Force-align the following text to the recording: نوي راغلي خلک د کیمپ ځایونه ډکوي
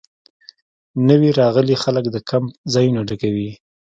نوي 1.07 1.29
راغلي 1.39 1.75
خلک 1.83 2.05
د 2.11 2.17
کیمپ 2.29 2.49
ځایونه 2.73 3.01
ډکوي 3.07 3.49